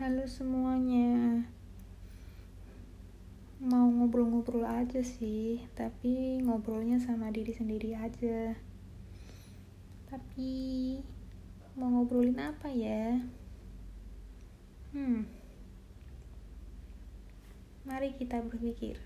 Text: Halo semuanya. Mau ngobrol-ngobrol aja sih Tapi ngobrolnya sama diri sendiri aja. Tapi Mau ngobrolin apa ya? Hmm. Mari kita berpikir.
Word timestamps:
Halo 0.00 0.24
semuanya. 0.24 1.44
Mau 3.60 3.84
ngobrol-ngobrol 3.92 4.64
aja 4.64 5.04
sih 5.04 5.60
Tapi 5.76 6.40
ngobrolnya 6.40 6.96
sama 6.96 7.28
diri 7.28 7.52
sendiri 7.52 7.92
aja. 7.92 8.56
Tapi 10.08 10.56
Mau 11.76 11.92
ngobrolin 11.92 12.40
apa 12.40 12.72
ya? 12.72 13.20
Hmm. 14.96 15.28
Mari 17.84 18.16
kita 18.16 18.40
berpikir. 18.40 18.96